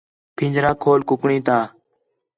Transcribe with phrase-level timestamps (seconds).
[0.35, 1.57] پھنجرہ کھول کُکڑیں تا